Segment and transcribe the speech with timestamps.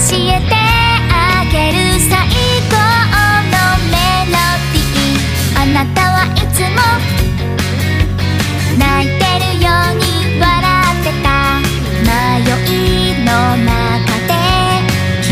[0.00, 0.06] え
[0.40, 0.54] て
[1.10, 2.14] あげる最
[2.70, 2.76] 高
[3.50, 3.58] の
[3.90, 3.96] メ
[4.30, 4.32] ロ
[4.72, 5.60] ディー。
[5.60, 6.78] あなたはいつも
[8.78, 10.00] 泣いてるように
[10.40, 11.26] 笑ってた。
[12.04, 12.10] 迷
[12.70, 13.66] いの中
[14.28, 14.30] で
[15.20, 15.26] 傷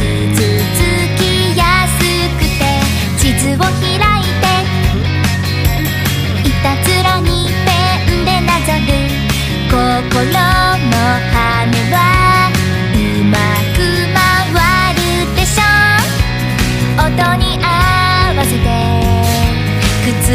[0.75, 0.79] つ
[1.17, 1.21] き
[1.57, 1.99] やす
[2.37, 2.61] くて
[3.19, 3.71] 地図を開
[4.19, 4.47] いて
[6.49, 7.31] いたずらに
[7.65, 7.71] ペ
[8.11, 8.91] ンでなぞる。
[9.71, 10.66] 心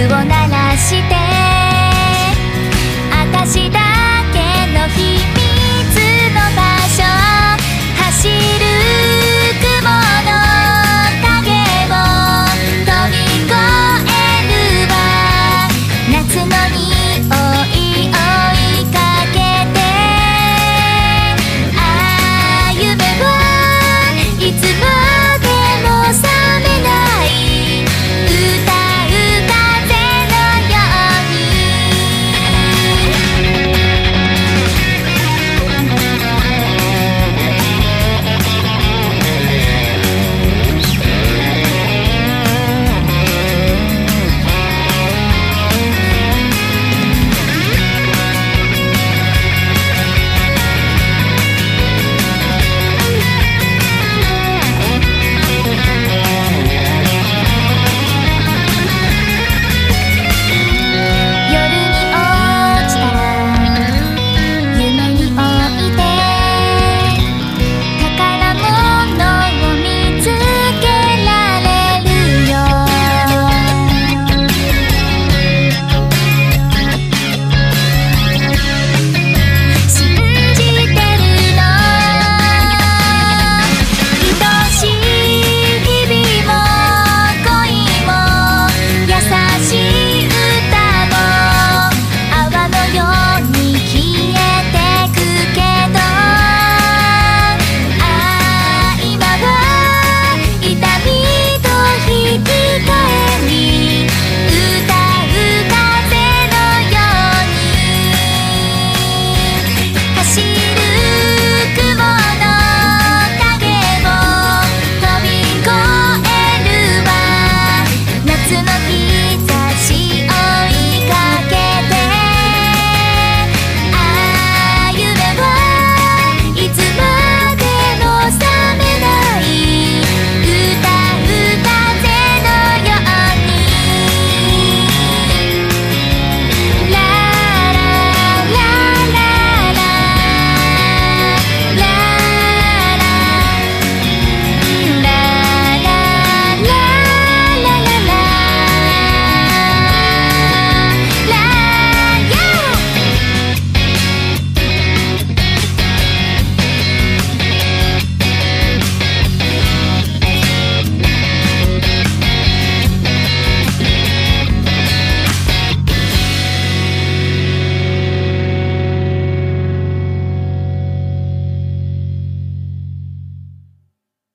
[0.06, 1.16] を鳴らして
[3.26, 3.81] 明かした